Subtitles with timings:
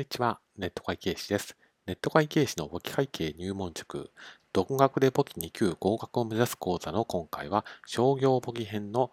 [0.00, 1.58] にちは、ネット会計士です。
[1.84, 4.10] ネット会計士の簿記会計入門塾、
[4.54, 9.10] 独学で簿記2級合格を目指す講座の今回は、商業簿記編の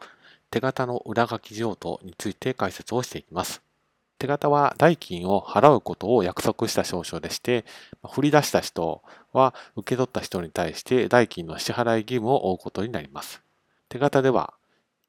[0.50, 3.62] 手形の裏書き譲渡について解説をしていきます。
[4.18, 7.66] 手形は代金を払うことを約束した証書でして、
[8.10, 13.44] 振り出した人は受け取った人に対して代金の支払い義務を負うことになります。
[13.90, 14.54] 手形では、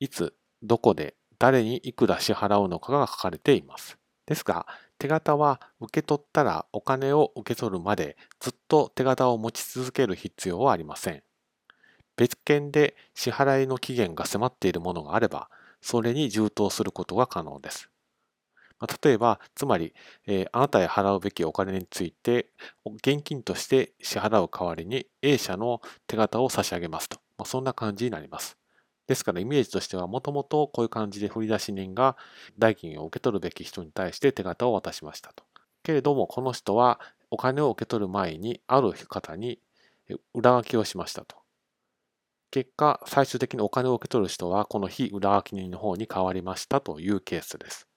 [0.00, 3.96] いつ、どこで、誰にいくら支払うのかが書かれています。
[4.26, 4.66] ですが、
[4.98, 11.22] 手形は受け取ったらお金を受け取るまでずっと手形を持ち続ける必要はありません。
[12.16, 15.48] 別件で支払いの期限が迫っているものがあれば、
[15.80, 17.88] それに充当することが可能です。
[19.02, 19.94] 例えば、つまり、
[20.26, 22.50] えー、あなたへ払うべきお金について、
[23.02, 27.18] 現金として支払う代わりに A 社の手形を差し上げますと。
[27.38, 28.56] まあ、そんな感じになります。
[29.08, 32.16] ですからイメージとしてはもともとこういう感じで振り出し人が
[32.58, 35.44] 代金を受け取るべき人に対して手形を渡しましたと。
[35.82, 39.58] けれどもこの人はお金を受け取る前にある方に
[40.34, 41.36] 裏書きをしましたと。
[42.50, 47.88] 結果、最終的にお金を受け取る人はこの非裏書き人の方に変わりましたというケースです。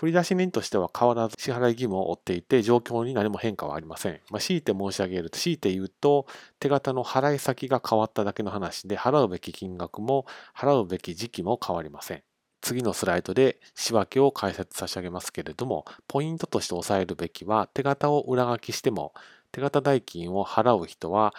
[0.00, 4.18] 振り出し人としては変わらず支払い義務を負っていて、状況に何も変化はありません。
[4.30, 6.26] まあ、強いて申し上げると、強いて言うと、
[6.58, 10.24] 手形の払い先が変わっただけの話で、払うべき金額も
[10.56, 12.22] 払うべき時期も変わりません。
[12.62, 19.12] 次のスライドで仕分けを解説差し上げますけれども、ポイントとして押さえるべきは、手形を裏書きしても、
[19.52, 21.34] 手形代金を払う人は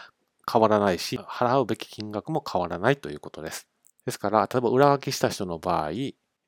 [0.47, 3.67] 変わらないし、払うべき金額も変わらないということです。
[4.05, 5.89] ですから、例えば裏書きした人の場合、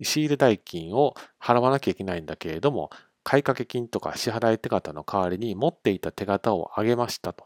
[0.05, 2.89] 仕入れ代金を払わなきゃいけないんだけれども、
[3.23, 7.45] 買掛金とか支払い手形の代わりに持っていた手形をあげましたと。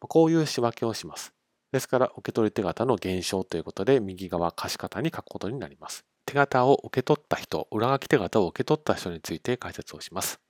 [0.00, 1.32] こういう仕分けをします。
[1.72, 6.04] ですから、受け取り手形の減少ということで、右側貸方に書くことになります。
[6.24, 10.40] 手形を受け取った人、裏書き手形を受け取った人について解説をします。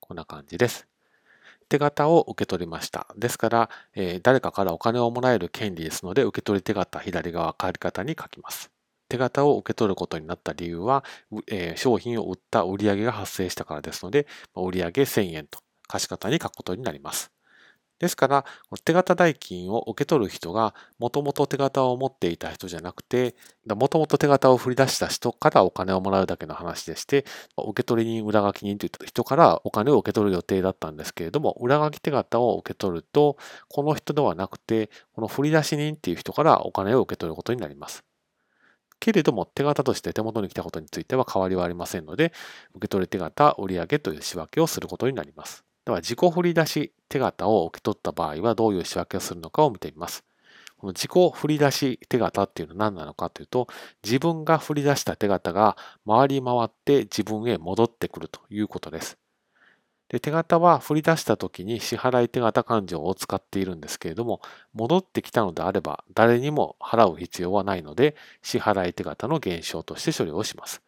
[0.00, 0.86] こんな感じです。
[1.68, 3.06] 手形を受け取りました。
[3.16, 8.70] ですから、えー、誰かからお金をもらえる権利ですので、受け取り手形左側、借り方に書きます。
[9.08, 11.04] 手形を受け取ることになった理由は、
[11.48, 17.32] えー、商品を売った売上が発生したからですので、売上1000円と貸方に書くことになります。
[17.98, 18.44] ですから、
[18.84, 23.34] 手形代金を受け取る人が、もともと手形を持っていた人じゃなくて、
[23.66, 27.24] もともと手形を振り出した人からお金をもらうだけの話でして、
[27.56, 33.36] 受け取り人、裏書き人といった人からお金を受け取る予定だったんですけれども、裏書き手形を受け取ると、
[33.68, 38.07] この人ではなくて、この振り出し人っていう人からお金を受け取ることになります。
[39.00, 42.32] けれども手形として手元に来たことについては変わりはありませんので、
[42.74, 45.64] 受け取り手形、売上という仕分けをすることになります。
[45.84, 50.24] では、自己振り出し手形を受け取った場合はどういう仕分けをするのかを見てみます。
[50.78, 53.68] この自己振り出し手形っていうのは何なのかというと、
[54.04, 55.76] 自分が振り出した手形が
[56.06, 59.18] 回り回って自分へ戻ってくるということです。
[60.08, 64.40] で手形は振り出した時に支払い手形勘定を使っているんですけれども、
[64.72, 70.82] 戻ってきたのであれば誰にも払う必要はないので、支払い手形の減少として処理をします。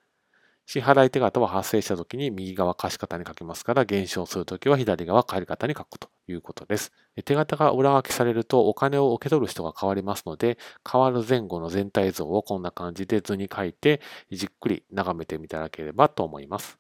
[0.67, 6.93] 支払い手形は発生した時に右側貸方に書きますから、減少するときは左側借方に書くということです。
[7.25, 10.59] 手形が裏書きされるとお金を受け取る人が変わりますので、
[10.91, 16.80] 変わる前後の全体像をこんな感じで図に書いて、じっくり眺めてみただければと思います。